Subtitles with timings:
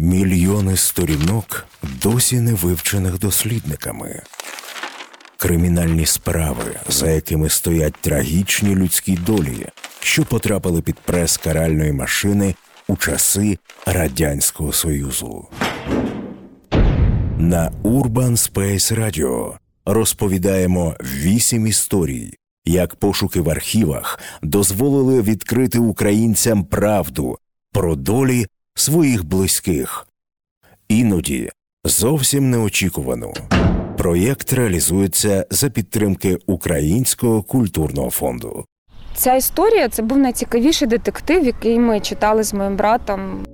[0.00, 1.66] Мільйони сторінок
[2.02, 4.22] досі не вивчених дослідниками.
[5.36, 9.66] Кримінальні справи, за якими стоять трагічні людські долі,
[10.00, 12.54] що потрапили під прес каральної машини
[12.88, 15.46] у часи Радянського Союзу.
[17.38, 19.52] На Urban Space Radio
[19.86, 22.34] розповідаємо вісім історій,
[22.64, 27.38] як пошуки в архівах дозволили відкрити українцям правду
[27.72, 28.46] про долі
[28.80, 30.06] своїх близьких.
[30.88, 31.50] Іноді
[31.84, 33.32] зовсім неочікувано.
[33.98, 38.64] Проєкт реалізується за підтримки Українського культурного фонду.
[39.14, 43.46] Ця історія це був найцікавіший детектив, який ми читали з моїм братом.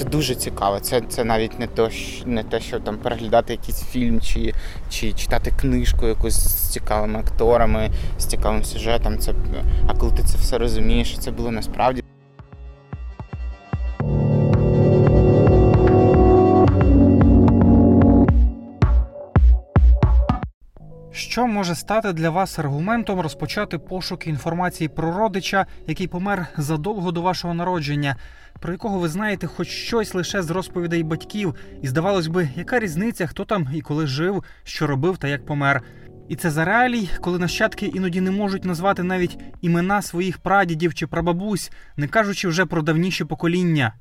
[0.00, 0.80] Це дуже цікаво.
[0.80, 1.90] Це це навіть не то,
[2.26, 4.54] не те, що там переглядати якийсь фільм чи
[4.90, 9.18] чи читати книжку якусь з цікавими акторами, з цікавим сюжетом.
[9.18, 9.34] Це,
[9.86, 12.04] А коли ти це все розумієш, це було насправді.
[21.12, 27.22] Що може стати для вас аргументом розпочати пошуки інформації про родича, який помер задовго до
[27.22, 28.16] вашого народження,
[28.60, 33.26] про якого ви знаєте хоч щось лише з розповідей батьків, і здавалось би, яка різниця,
[33.26, 35.82] хто там і коли жив, що робив та як помер.
[36.28, 41.06] І це за реалій, коли нащадки іноді не можуть назвати навіть імена своїх прадідів чи
[41.06, 43.94] прабабусь, не кажучи вже про давніші покоління.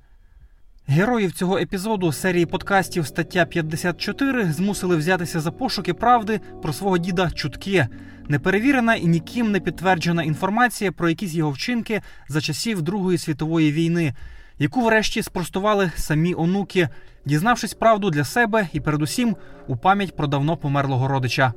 [0.88, 7.32] Героїв цього епізоду серії подкастів стаття 54 змусили взятися за пошуки правди про свого діда
[7.32, 7.88] чутки,
[8.28, 14.14] неперевірена і ніким не підтверджена інформація про якісь його вчинки за часів Другої світової війни,
[14.60, 16.90] яку врешті спростували самі онуки,
[17.26, 19.36] дізнавшись правду для себе і, передусім,
[19.68, 21.54] у пам'ять про давно померлого родича.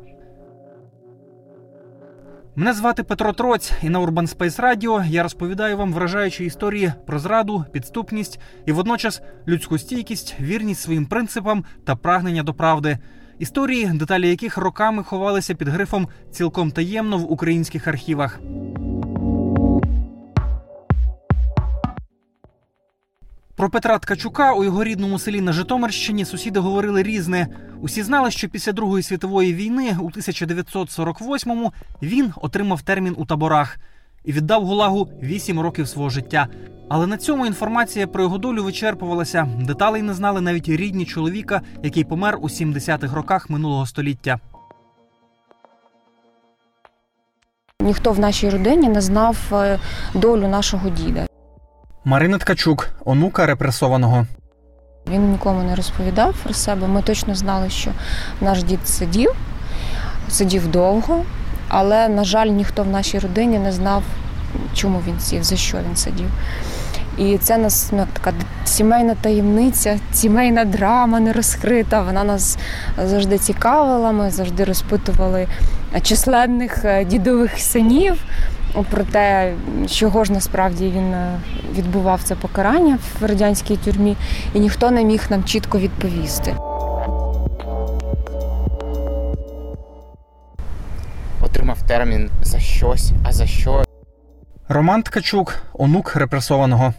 [2.56, 7.18] Мене звати Петро Троць, і на Urban Space Radio я розповідаю вам вражаючі історії про
[7.18, 12.98] зраду, підступність і водночас людську стійкість, вірність своїм принципам та прагнення до правди.
[13.38, 18.40] Історії, деталі яких роками ховалися під грифом цілком таємно в українських архівах.
[23.62, 27.46] Про Петра Ткачука у його рідному селі на Житомирщині сусіди говорили різне.
[27.80, 33.78] Усі знали, що після Другої світової війни у 1948-му він отримав термін у таборах
[34.24, 36.46] і віддав Гулагу 8 років свого життя.
[36.88, 39.48] Але на цьому інформація про його долю вичерпувалася.
[39.60, 44.40] Деталей не знали навіть рідні чоловіка, який помер у 70-х роках минулого століття.
[47.80, 49.78] Ніхто в нашій родині не знав е,
[50.14, 51.26] долю нашого діда.
[52.04, 54.26] Марина Ткачук, онука репресованого.
[55.10, 56.86] Він нікому не розповідав про себе.
[56.88, 57.90] Ми точно знали, що
[58.40, 59.30] наш дід сидів,
[60.28, 61.24] сидів довго,
[61.68, 64.02] але, на жаль, ніхто в нашій родині не знав,
[64.74, 66.30] чому він сів, за що він сидів.
[67.18, 72.02] І це нас ну, така сімейна таємниця, сімейна драма не розкрита.
[72.02, 72.58] Вона нас
[73.04, 74.12] завжди цікавила.
[74.12, 75.48] Ми завжди розпитували
[76.00, 78.24] численних е, дідових синів
[78.90, 79.54] про те,
[79.90, 81.40] чого ж насправді він е,
[81.72, 84.16] відбував це покарання в радянській тюрмі,
[84.54, 86.56] і ніхто не міг нам чітко відповісти.
[91.40, 93.84] Отримав термін за щось, а за що.
[94.68, 96.94] Роман Ткачук, онук репресованого.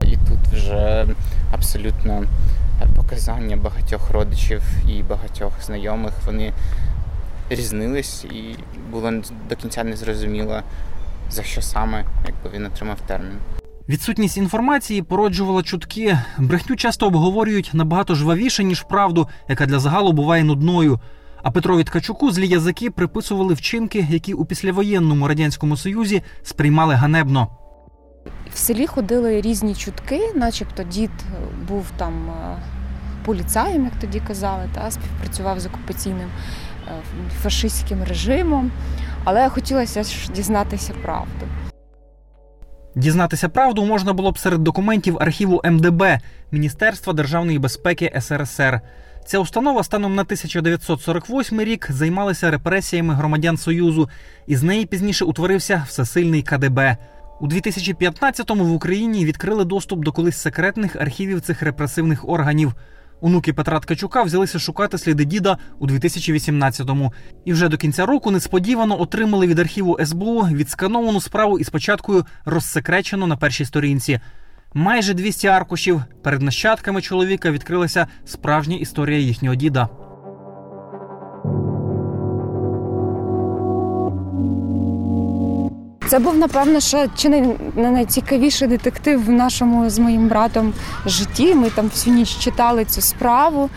[0.00, 1.06] І тут вже
[1.52, 2.22] абсолютно
[2.96, 6.12] показання багатьох родичів і багатьох знайомих.
[6.26, 6.52] Вони
[7.50, 8.56] різнились, і
[8.90, 9.12] було
[9.48, 10.62] до кінця не зрозуміло,
[11.30, 13.38] за що саме якби він отримав термін.
[13.88, 16.18] Відсутність інформації породжувала чутки.
[16.38, 21.00] Брехню часто обговорюють набагато жвавіше, ніж правду, яка для загалу буває нудною.
[21.42, 27.48] А Петрові Ткачуку злі язики приписували вчинки, які у післявоєнному радянському союзі сприймали ганебно.
[28.54, 31.10] В селі ходили різні чутки, начебто дід
[31.68, 32.56] був там е,
[33.24, 36.28] поліцаєм, як тоді казали, та співпрацював з окупаційним
[37.42, 38.70] фашистським режимом.
[39.24, 41.46] Але хотілося ж дізнатися правду.
[42.94, 46.18] Дізнатися правду можна було б серед документів архіву МДБ
[46.50, 48.80] Міністерства державної безпеки СРСР.
[49.26, 54.08] Ця установа станом на 1948 рік займалася репресіями громадян Союзу,
[54.46, 56.96] і з неї пізніше утворився всесильний КДБ.
[57.40, 62.74] У 2015-му в Україні відкрили доступ до колись секретних архівів цих репресивних органів.
[63.20, 67.12] Онуки Петра Ткачука взялися шукати сліди діда у 2018-му.
[67.44, 73.26] І вже до кінця року несподівано отримали від архіву СБУ відскановану справу із початкою розсекречено
[73.26, 74.20] на першій сторінці.
[74.74, 80.05] Майже 200 аркушів перед нащадками чоловіка відкрилася справжня історія їхнього діда.
[86.08, 90.72] Це був, напевно, ще чи не найцікавіший детектив в нашому з моїм братом
[91.06, 91.54] житті.
[91.54, 93.70] Ми там всю ніч читали цю справу.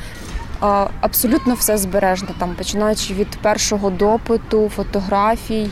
[1.01, 5.69] Абсолютно все збережно, там, починаючи від першого допиту, фотографій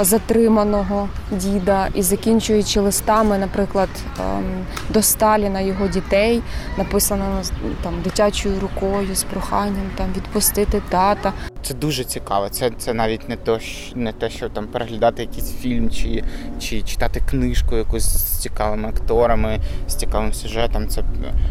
[0.00, 3.88] затриманого діда і закінчуючи листами, наприклад,
[4.20, 4.44] ем,
[4.90, 6.42] до Сталіна його дітей,
[6.78, 7.42] написано
[7.82, 11.32] там дитячою рукою з проханням там відпустити тата.
[11.62, 12.48] Це дуже цікаво.
[12.48, 13.58] Це це навіть не то,
[13.94, 16.24] не те, що там переглядати якийсь фільм чи,
[16.60, 20.88] чи читати книжку якусь з цікавими акторами, з цікавим сюжетом.
[20.88, 21.02] Це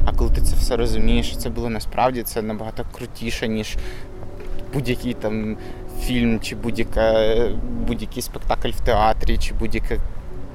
[0.06, 3.78] а коли ти це все розумієш, це було насправді це набагато крутіше, ніж
[4.74, 5.58] будь-який там
[6.02, 7.36] фільм, чи будь-яка
[7.88, 9.98] будь-який спектакль в театрі, чи будь-яка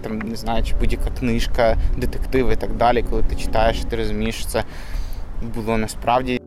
[0.03, 3.05] там не знаю, чи будь-яка книжка, детектив і так далі.
[3.11, 4.65] Коли ти читаєш, ти розумієш, що це
[5.55, 6.41] було насправді.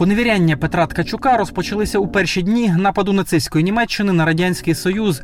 [0.00, 5.22] Поневіряння Петра Ткачука розпочалися у перші дні нападу нацистської Німеччини на радянський союз.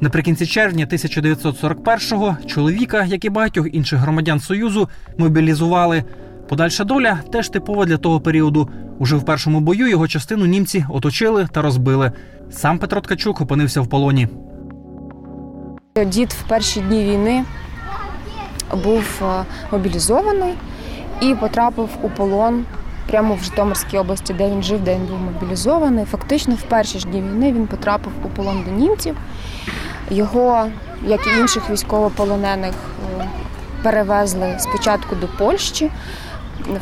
[0.00, 4.88] Наприкінці червня 1941-го чоловіка, як і багатьох інших громадян союзу,
[5.18, 6.04] мобілізували.
[6.48, 8.68] Подальша доля теж типова для того періоду.
[8.98, 12.12] Уже в першому бою його частину німці оточили та розбили.
[12.50, 14.28] Сам Петро Ткачук опинився в полоні.
[16.06, 17.44] Дід в перші дні війни
[18.84, 20.54] був е, мобілізований
[21.20, 22.64] і потрапив у полон
[23.06, 26.04] прямо в Житомирській області, де він жив, де він був мобілізований.
[26.04, 29.16] Фактично, в перші ж дні війни він потрапив у полон до німців.
[30.10, 30.66] Його,
[31.06, 32.74] як і інших військовополонених,
[33.20, 33.28] е,
[33.82, 35.90] перевезли спочатку до Польщі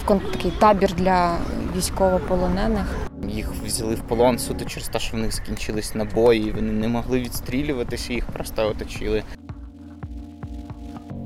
[0.06, 1.36] в такий табір для
[1.76, 2.86] військовополонених.
[3.28, 7.20] Їх взяли в полон суто через те, що в них закінчились набої, вони не могли
[7.20, 9.22] відстрілюватися, їх просто оточили.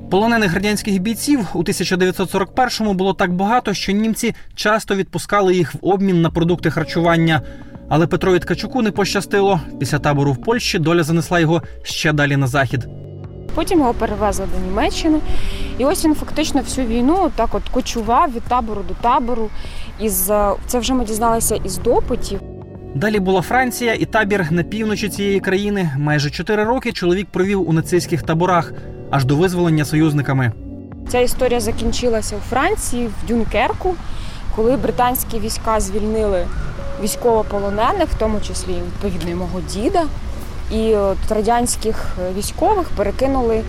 [0.09, 6.21] Полонених радянських бійців у 1941-му було так багато, що німці часто відпускали їх в обмін
[6.21, 7.41] на продукти харчування.
[7.89, 9.61] Але Петрові Ткачуку не пощастило.
[9.79, 12.87] Після табору в Польщі доля занесла його ще далі на захід.
[13.55, 15.19] Потім його перевезли до Німеччини.
[15.77, 19.49] І ось він фактично всю війну так от кочував від табору до табору.
[19.99, 22.39] Із е, це вже ми дізналися із допитів.
[22.95, 25.91] Далі була Франція і табір на півночі цієї країни.
[25.97, 28.73] Майже чотири роки чоловік провів у нацистських таборах
[29.09, 30.51] аж до визволення союзниками.
[31.09, 33.95] Ця історія закінчилася у Франції, в Дюнкерку,
[34.55, 36.47] коли британські війська звільнили
[37.03, 40.03] військовополонених, в тому числі відповідно мого діда.
[40.71, 43.63] І от радянських військових перекинули е,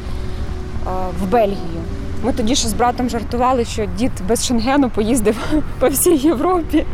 [1.21, 1.83] в Бельгію.
[2.25, 5.37] Ми тоді ще з братом жартували, що дід без шенгену поїздив
[5.81, 6.87] по всій Європі.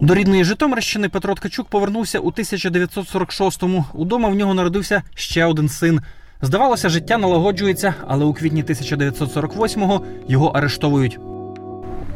[0.00, 3.84] До рідної Житомирщини Петро Ткачук повернувся у 1946-му.
[3.94, 6.00] Удома в нього народився ще один син.
[6.42, 11.18] Здавалося, життя налагоджується, але у квітні 1948-го його арештовують.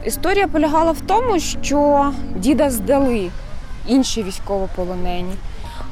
[0.05, 3.31] Історія полягала в тому, що діда здали
[3.89, 5.35] інші військовополонені.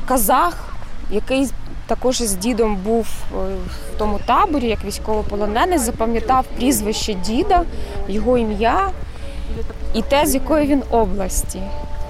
[0.07, 0.75] Казах,
[1.11, 1.49] який
[1.87, 3.37] також із дідом був е,
[3.95, 7.65] в тому таборі, як військовополонений, запам'ятав прізвище діда,
[8.09, 8.91] його ім'я
[9.95, 11.63] і те, з якої він області.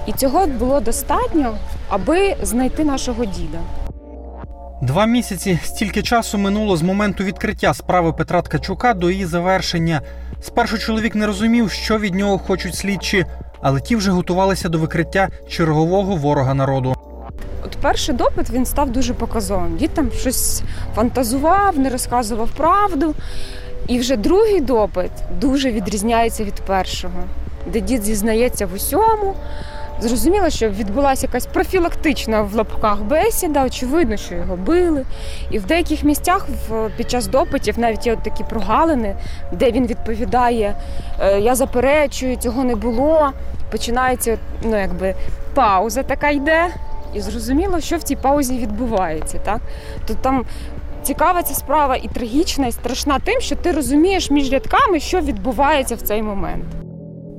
[0.05, 1.57] І цього було достатньо,
[1.89, 3.59] аби знайти нашого діда.
[4.81, 10.01] Два місяці стільки часу минуло з моменту відкриття справи Петра Ткачука до її завершення.
[10.41, 13.25] Спершу чоловік не розумів, що від нього хочуть слідчі,
[13.61, 16.95] але ті вже готувалися до викриття чергового ворога народу.
[17.65, 19.77] От перший допит він став дуже показовим.
[19.77, 20.61] Дід там щось
[20.95, 23.15] фантазував, не розказував правду.
[23.87, 27.23] І вже другий допит дуже відрізняється від першого,
[27.67, 29.35] де дід зізнається в усьому.
[30.01, 33.65] Зрозуміло, що відбулася якась профілактична в лапках бесіда.
[33.65, 35.05] Очевидно, що його били.
[35.51, 36.47] І в деяких місцях
[36.97, 39.15] під час допитів навіть є от такі прогалини,
[39.51, 40.75] де він відповідає:
[41.19, 43.31] «Е, Я заперечую, цього не було.
[43.71, 45.15] Починається ну, якби
[45.53, 46.67] пауза така йде.
[47.13, 49.39] І зрозуміло, що в цій паузі відбувається.
[49.45, 49.59] Так?
[50.07, 50.45] То там
[51.09, 55.95] цікава ця справа і трагічна, і страшна тим, що ти розумієш між рядками, що відбувається
[55.95, 56.65] в цей момент.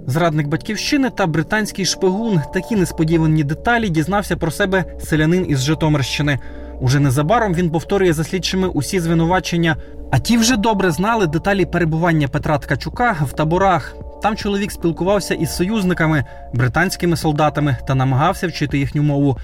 [0.07, 6.39] Зрадник батьківщини та британський шпигун такі несподівані деталі дізнався про себе селянин із Житомирщини.
[6.81, 9.77] Уже незабаром він повторює за слідчими усі звинувачення.
[10.11, 13.97] А ті вже добре знали деталі перебування Петра Ткачука в таборах.
[14.23, 16.25] Там чоловік спілкувався із союзниками,
[16.55, 19.37] британськими солдатами та намагався вчити їхню мову.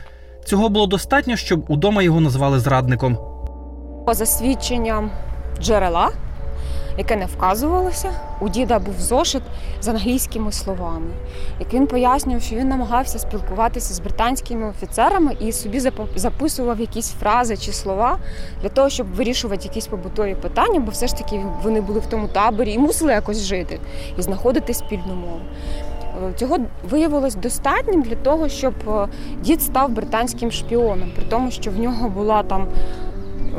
[0.44, 3.35] Цього було достатньо, щоб удома його назвали зрадником.
[4.14, 5.10] За свідченням
[5.60, 6.10] джерела,
[6.98, 8.10] яке не вказувалося,
[8.40, 9.42] у діда був зошит
[9.80, 11.10] з англійськими словами,
[11.60, 15.80] як він пояснював, що він намагався спілкуватися з британськими офіцерами і собі
[16.14, 18.18] записував якісь фрази чи слова
[18.62, 22.28] для того, щоб вирішувати якісь побутові питання, бо все ж таки вони були в тому
[22.28, 23.80] таборі і мусили якось жити
[24.18, 25.40] і знаходити спільну мову.
[26.28, 26.58] Е, Цього
[26.90, 29.08] виявилось достатнім для того, щоб е,
[29.40, 32.68] дід став британським шпіоном, при тому, що в нього була там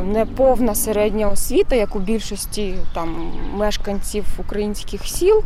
[0.03, 5.43] неповна середня освіта, як у більшості там мешканців українських сіл.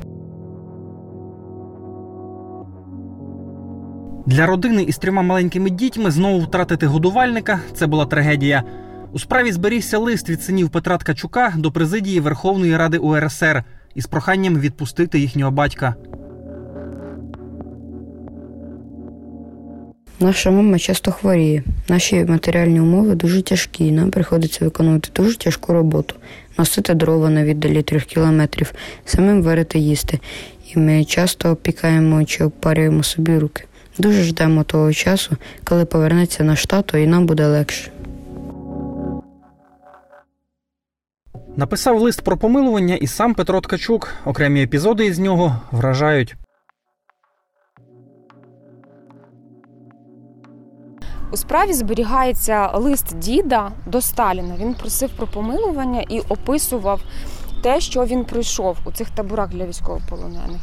[4.25, 8.63] Для родини із трьома маленькими дітьми знову втратити годувальника це була трагедія.
[9.13, 13.63] У справі зберігся лист від синів Петра Ткачука до президії Верховної Ради УРСР
[13.96, 15.96] із проханням відпустити їхнього батька.
[20.22, 21.63] Наша мама часто хворіє.
[21.88, 23.88] Наші матеріальні умови дуже тяжкі.
[23.88, 26.16] і Нам приходиться виконувати дуже тяжку роботу,
[26.58, 28.74] носити дрова на віддалі трьох кілометрів,
[29.06, 30.20] самим варити їсти.
[30.74, 33.63] І ми часто опікаємо чи обпарюємо собі руки.
[33.98, 37.92] Дуже ждемо того часу, коли повернеться наш тато, і нам буде легше.
[41.56, 44.13] Написав лист про помилування і сам Петро Ткачук.
[44.25, 46.36] Окремі епізоди із нього вражають.
[51.32, 54.56] У справі зберігається лист діда до Сталіна.
[54.60, 57.02] Він просив про помилування і описував
[57.64, 60.62] те, що він пройшов у цих таборах для військовополонених.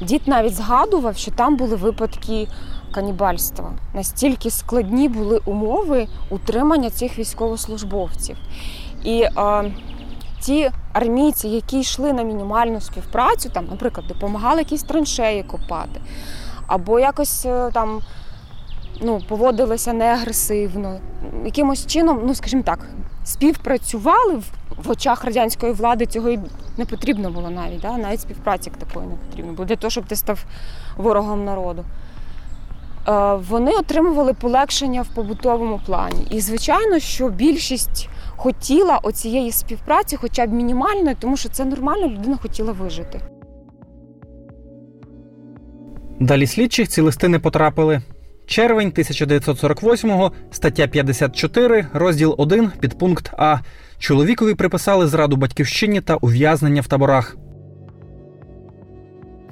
[0.00, 2.48] Дід навіть згадував, що там були випадки
[2.94, 3.72] канібальства.
[3.94, 8.36] Настільки складні були умови утримання цих військовослужбовців.
[9.04, 9.72] І е,
[10.40, 16.00] ті армійці, які йшли на мінімальну співпрацю, там, наприклад, допомагали якісь траншеї копати,
[16.66, 18.00] або якось е, там
[19.00, 21.00] ну, поводилися неагресивно,
[21.44, 22.78] якимось чином, ну скажімо так,
[23.24, 24.44] співпрацювали в,
[24.84, 26.06] в очах радянської влади.
[26.06, 26.38] Цього і
[26.78, 27.98] не потрібно було навіть, да?
[27.98, 30.44] навіть співпраці такої не потрібно було для того, щоб ти став
[30.96, 31.84] ворогом народу.
[33.08, 36.26] Е, Вони отримували полегшення в побутовому плані.
[36.30, 42.36] І, звичайно, що більшість хотіла оцієї співпраці, хоча б мінімальної, тому що це нормально, людина
[42.42, 43.20] хотіла вижити.
[46.20, 48.02] Далі слідчих ці листи не потрапили.
[48.48, 53.58] Червень 1948-го, стаття 54, розділ 1, підпункт А.
[53.98, 57.36] Чоловікові приписали зраду батьківщині та ув'язнення в таборах.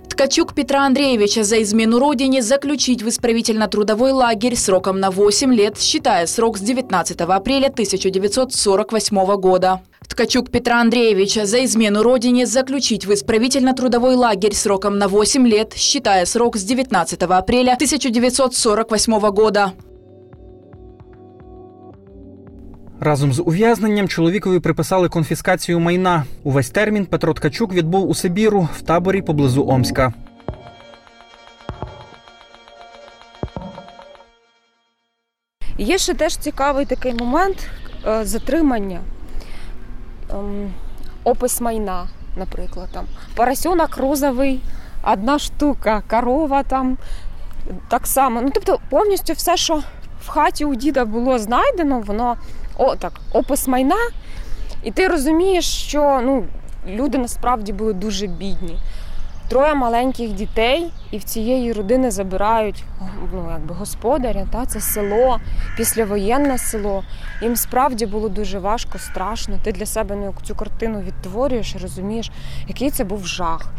[0.08, 6.26] Ткачук Петра Андреевича за измену родине заключить в исправительно-трудовой лагерь сроком на 8 лет, считая
[6.26, 9.80] срок с 19 апреля 1948 года.
[10.06, 16.26] Ткачук Петра Андреевича за измену родине заключить в исправительно-трудовой лагерь сроком на 8 лет, считая
[16.26, 19.72] срок с 19 апреля 1948 года.
[23.00, 26.24] Разом з ув'язненням чоловікові приписали конфіскацію майна.
[26.42, 30.12] Увесь термін Петро Ткачук відбув у Сибіру в таборі поблизу Омська.
[35.78, 37.68] Є ще теж цікавий такий момент
[38.06, 39.00] е, затримання,
[40.30, 40.74] Ем,
[41.24, 44.60] опис майна, наприклад, там поросенок розовий,
[45.02, 46.98] одна штука, корова там
[47.88, 48.42] так само.
[48.42, 49.82] Ну, тобто, повністю все, що
[50.22, 52.36] в хаті у діда було знайдено, воно
[52.78, 53.96] о, так, опис майна.
[54.82, 56.44] І ти розумієш, що ну,
[56.86, 58.78] люди насправді були дуже бідні.
[59.48, 62.84] Троє маленьких дітей, і в цієї родини забирають
[63.32, 65.40] ну, якби господаря, та, це село,
[65.76, 67.04] післявоєнне село.
[67.42, 69.58] Їм справді було дуже важко, страшно.
[69.64, 72.30] Ти для себе ну, цю картину відтворюєш розумієш,
[72.68, 73.72] який це був жах.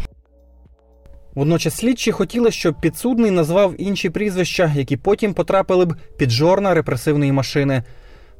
[1.35, 7.31] Водночас слідчі хотіли, щоб підсудний назвав інші прізвища, які потім потрапили б під жорна репресивної
[7.31, 7.83] машини.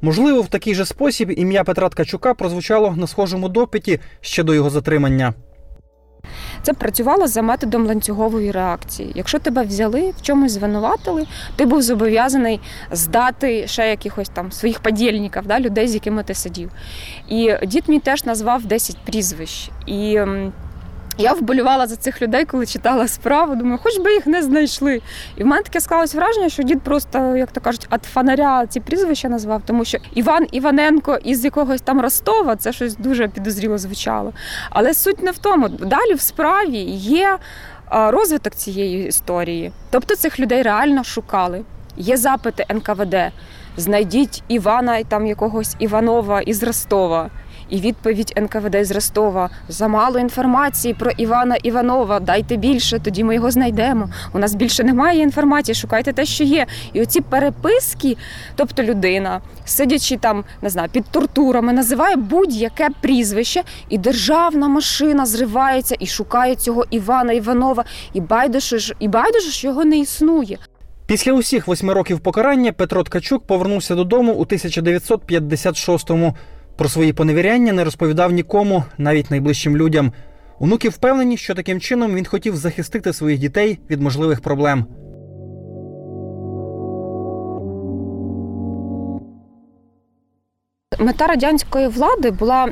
[0.00, 4.70] Можливо, в такий же спосіб ім'я Петра Ткачука прозвучало на схожому допиті ще до його
[4.70, 5.34] затримання.
[6.62, 9.12] Це працювало за методом ланцюгової реакції.
[9.14, 12.60] Якщо тебе взяли, в чомусь звинуватили, ти був зобов'язаний
[12.90, 16.70] здати ще якихось там своїх подільників, да, людей, з якими ти сидів.
[17.28, 19.70] І дід мій теж назвав 10 прізвищ.
[19.86, 20.20] І
[21.18, 23.54] я вболівала за цих людей, коли читала справу.
[23.54, 25.02] Думаю, хоч би їх не знайшли.
[25.36, 28.80] І в мене таке склалось враження, що дід просто, як то кажуть, від фонаря ці
[28.80, 34.32] прізвища назвав, тому що Іван Іваненко із якогось там Ростова це щось дуже підозріло звучало.
[34.70, 35.68] Але суть не в тому.
[35.68, 37.38] Далі в справі є
[37.90, 39.72] розвиток цієї історії.
[39.90, 41.62] Тобто цих людей реально шукали.
[41.96, 43.16] Є запити НКВД.
[43.76, 47.30] Знайдіть Івана там якогось Іванова із Ростова.
[47.68, 52.20] І відповідь НКВД з Ростова замало інформації про Івана Іванова.
[52.20, 54.08] Дайте більше, тоді ми його знайдемо.
[54.32, 55.74] У нас більше немає інформації.
[55.74, 56.66] Шукайте те, що є.
[56.92, 58.16] І оці переписки,
[58.56, 65.96] тобто людина, сидячи там, не знаю, під тортурами, називає будь-яке прізвище, і державна машина зривається
[65.98, 67.84] і шукає цього Івана Іванова.
[68.12, 70.58] І байдуже ж, і байдуже, що його не існує.
[71.06, 76.34] Після усіх восьми років покарання Петро Ткачук повернувся додому у 1956-му.
[76.78, 80.12] Про свої поневіряння не розповідав нікому, навіть найближчим людям.
[80.60, 84.86] Онуки впевнені, що таким чином він хотів захистити своїх дітей від можливих проблем.
[90.98, 92.68] Мета радянської влади була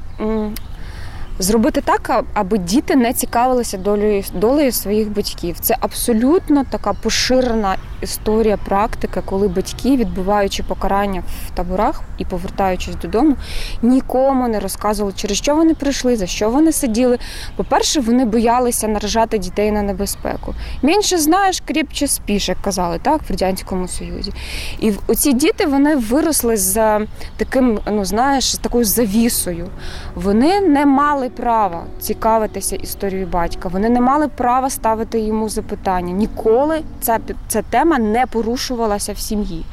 [1.39, 5.57] зробити так, аби діти не цікавилися долею, долею своїх батьків.
[5.61, 13.37] Це абсолютно така поширена історія, практика, коли батьки, відбуваючи покарання в таборах і повертаючись додому,
[13.83, 17.19] нікому не розказували, через що вони прийшли, за що вони сиділи.
[17.57, 20.55] По-перше, вони боялися наражати дітей на небезпеку.
[20.83, 24.33] Менше знаєш, кріпче спіш, як казали так в радянському союзі.
[24.81, 27.01] І оці діти вони виросли з
[27.37, 29.69] таким, ну знаєш, з такою завісою.
[30.15, 33.69] Вони не мали права цікавитися історією батька.
[33.69, 36.13] Вони не мали права ставити йому запитання.
[36.13, 39.65] Ніколи ця, ця тема не порушувалася в сім'ї.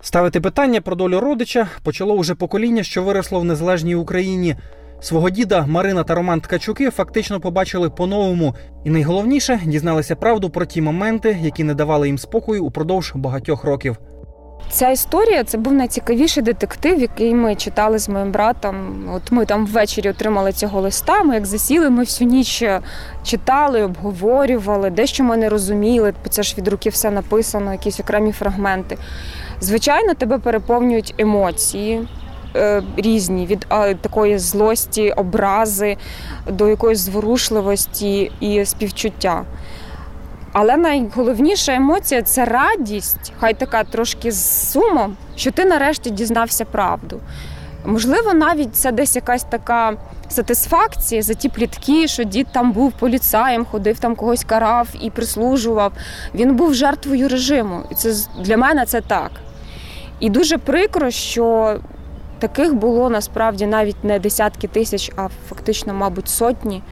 [0.00, 4.56] Ставити питання про долю родича почало уже покоління, що виросло в незалежній Україні.
[5.00, 10.82] Свого діда Марина та Роман Ткачуки фактично побачили по-новому, і найголовніше дізналися правду про ті
[10.82, 13.98] моменти, які не давали їм спокою упродовж багатьох років.
[14.70, 19.04] Ця історія це був найцікавіший детектив, який ми читали з моїм братом.
[19.14, 21.22] От ми там ввечері отримали цього листа.
[21.22, 22.64] Ми як засіли, ми всю ніч
[23.24, 28.32] читали, обговорювали, дещо ми не розуміли, бо це ж від руки все написано, якісь окремі
[28.32, 28.98] фрагменти.
[29.60, 32.08] Звичайно, тебе переповнюють емоції.
[32.56, 33.66] е, Різні від
[34.00, 35.96] такої злості, образи
[36.50, 39.44] до якоїсь зворушливості і співчуття.
[40.58, 47.20] Але найголовніша емоція це радість, хай така трошки з сумом, що ти нарешті дізнався правду.
[47.84, 49.96] Можливо, навіть це десь якась така
[50.28, 55.92] сатисфакція за ті плітки, що дід там був поліцаєм, ходив там когось карав і прислужував.
[56.34, 57.82] Він був жертвою режиму.
[57.90, 59.30] І це для мене це так.
[60.20, 61.76] І дуже прикро, що
[62.38, 66.82] таких було насправді навіть не десятки тисяч, а фактично, мабуть, сотні.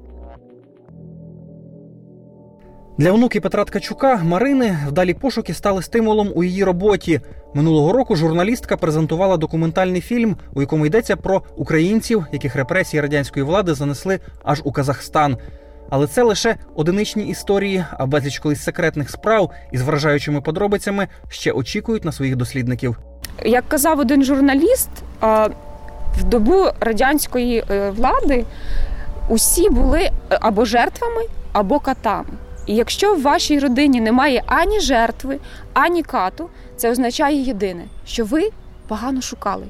[2.99, 7.21] Для онуки Петра Ткачука Марини вдалі пошуки стали стимулом у її роботі.
[7.55, 13.75] Минулого року журналістка презентувала документальний фільм, у якому йдеться про українців, яких репресії радянської влади
[13.75, 15.37] занесли аж у Казахстан.
[15.91, 22.05] Але це лише одиничні історії, а безліч колись секретних справ із вражаючими подробицями ще очікують
[22.05, 22.99] на своїх дослідників.
[23.45, 24.91] Як казав один журналіст,
[26.19, 28.45] в добу радянської е, влади
[29.29, 32.29] усі були е, або жертвами, або катами.
[32.67, 35.39] І якщо в вашій родині немає ані жертви,
[35.73, 38.51] ані кату, це означає єдине, що ви
[38.89, 39.67] погано шукали.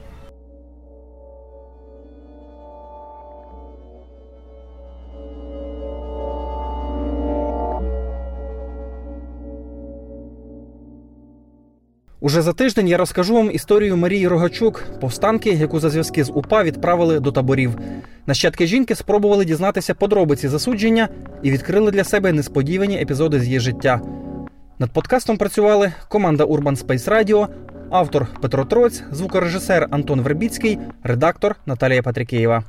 [12.24, 16.62] Уже за тиждень я розкажу вам історію Марії Рогачук, повстанки, яку за зв'язки з УПА
[16.62, 17.78] відправили до таборів.
[18.26, 21.08] Нащадки жінки спробували дізнатися подробиці засудження
[21.42, 24.00] і відкрили для себе несподівані епізоди з її життя.
[24.78, 27.48] Над подкастом працювали команда Urban Space Radio,
[27.90, 32.64] автор Петро Троць, звукорежисер Антон Вербіцький, редактор Наталія Патрікеєва.